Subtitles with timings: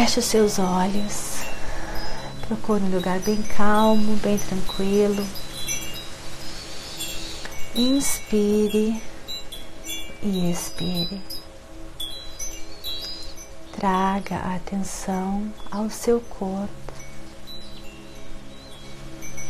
[0.00, 1.42] Feche os seus olhos.
[2.48, 5.26] Procure um lugar bem calmo, bem tranquilo.
[7.74, 8.98] Inspire
[10.22, 11.20] e expire.
[13.78, 16.70] Traga a atenção ao seu corpo.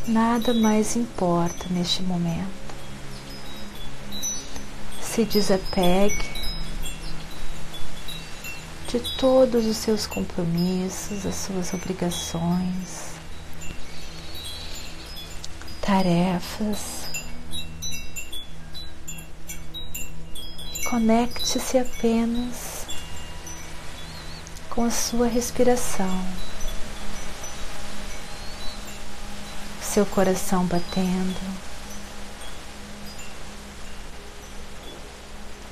[0.08, 2.74] Nada mais importa neste momento.
[5.00, 6.39] Se desapegue
[8.90, 13.12] de todos os seus compromissos, as suas obrigações,
[15.80, 17.08] tarefas.
[20.90, 22.86] Conecte-se apenas
[24.68, 26.26] com a sua respiração,
[29.80, 31.60] seu coração batendo,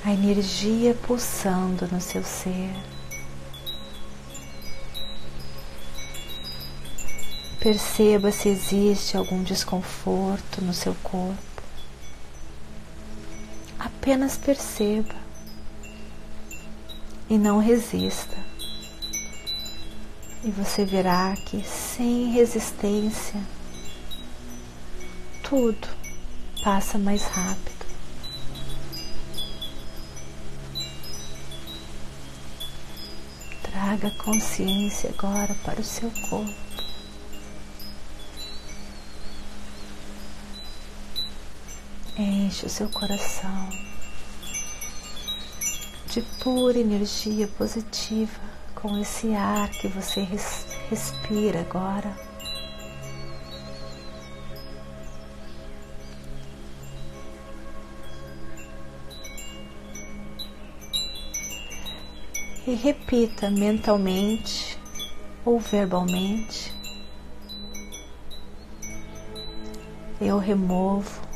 [0.04, 2.70] a energia pulsando no seu ser.
[7.60, 11.62] Perceba se existe algum desconforto no seu corpo.
[13.78, 15.14] Apenas perceba
[17.28, 18.36] e não resista.
[20.44, 23.40] E você verá que sem resistência
[25.42, 25.88] tudo
[26.62, 27.86] passa mais rápido.
[33.62, 36.67] Traga consciência agora para o seu corpo.
[42.20, 43.68] Enche o seu coração
[46.08, 48.40] de pura energia positiva
[48.74, 52.12] com esse ar que você res respira agora.
[62.66, 64.76] E repita mentalmente
[65.44, 66.74] ou verbalmente:
[70.20, 71.27] Eu removo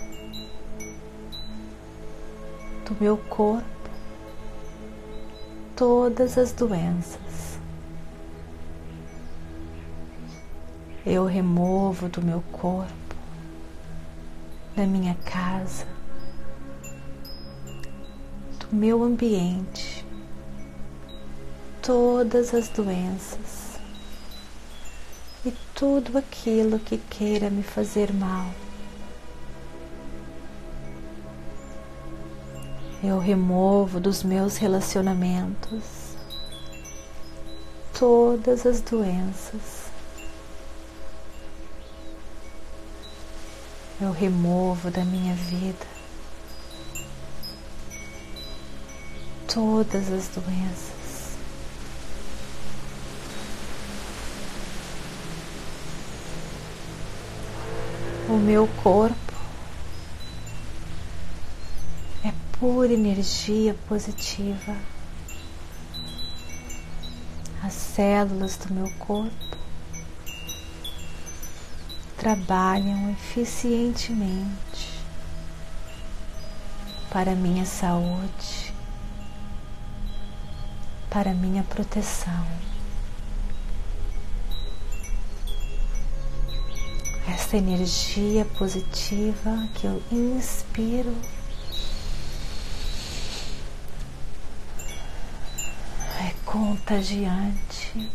[2.92, 3.64] do meu corpo
[5.74, 7.58] todas as doenças.
[11.04, 13.16] Eu removo do meu corpo,
[14.76, 15.86] da minha casa,
[18.60, 20.06] do meu ambiente,
[21.80, 23.80] todas as doenças
[25.44, 28.46] e tudo aquilo que queira me fazer mal.
[33.02, 36.12] Eu removo dos meus relacionamentos
[37.98, 39.90] todas as doenças.
[44.00, 45.86] Eu removo da minha vida
[49.52, 51.36] todas as doenças.
[58.28, 59.21] O meu corpo
[62.62, 64.76] pura energia positiva.
[67.60, 69.58] As células do meu corpo
[72.16, 75.02] trabalham eficientemente
[77.10, 78.72] para minha saúde,
[81.10, 82.46] para minha proteção.
[87.26, 91.12] Essa energia positiva que eu inspiro
[96.52, 98.10] contagiante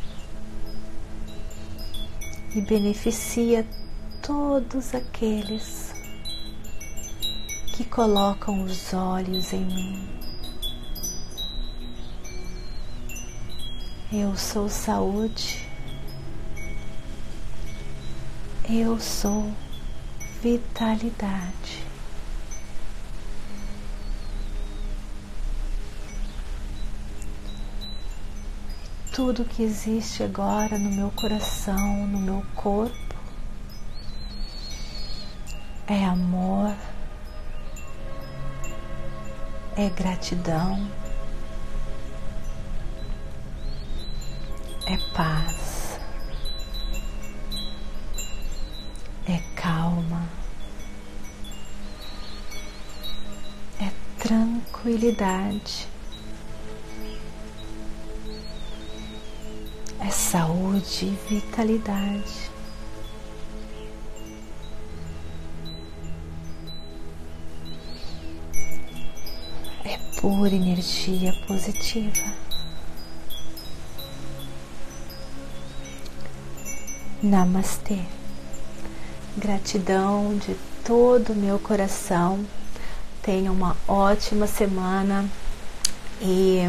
[2.53, 3.65] e beneficia
[4.21, 5.91] todos aqueles
[7.75, 10.07] que colocam os olhos em mim.
[14.13, 15.67] Eu sou saúde,
[18.69, 19.51] eu sou
[20.43, 21.83] vitalidade.
[29.17, 33.15] Tudo que existe agora no meu coração, no meu corpo,
[35.87, 36.71] é amor,
[39.75, 40.87] é gratidão,
[44.85, 45.99] é paz,
[49.27, 50.29] é calma,
[53.81, 55.96] é tranquilidade.
[60.31, 62.51] Saúde e vitalidade.
[69.85, 72.33] É pura energia positiva.
[77.23, 77.99] Namastê.
[79.37, 82.45] Gratidão de todo o meu coração.
[83.21, 85.25] Tenha uma ótima semana
[86.21, 86.63] e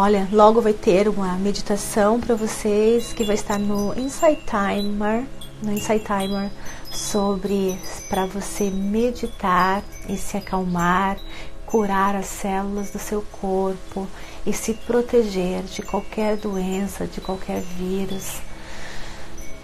[0.00, 5.26] olha, logo vai ter uma meditação para vocês que vai estar no Insight Timer,
[5.62, 6.50] no Insight Timer
[6.90, 11.18] sobre para você meditar e se acalmar,
[11.66, 14.08] curar as células do seu corpo
[14.46, 18.40] e se proteger de qualquer doença, de qualquer vírus.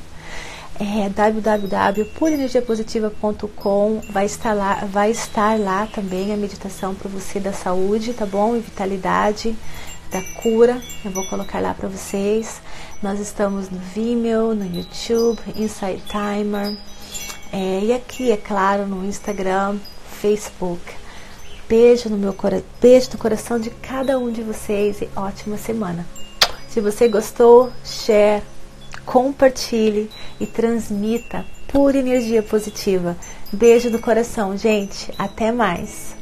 [0.79, 8.13] É www.purenergiapositiva.com vai estar lá, vai estar lá também a meditação para você da saúde,
[8.13, 8.55] tá bom?
[8.55, 9.53] E vitalidade,
[10.09, 10.81] da cura.
[11.03, 12.61] Eu vou colocar lá para vocês.
[13.03, 16.73] Nós estamos no Vimeo, no YouTube, Inside Timer
[17.51, 19.77] é, e aqui, é claro, no Instagram,
[20.21, 20.81] Facebook.
[21.69, 22.33] Beijo no meu
[22.81, 26.05] beijo no coração de cada um de vocês e ótima semana.
[26.69, 28.41] Se você gostou, share,
[29.05, 30.09] compartilhe
[30.39, 33.17] e transmita pura energia positiva.
[33.51, 35.11] Beijo no coração, gente.
[35.17, 36.16] Até mais.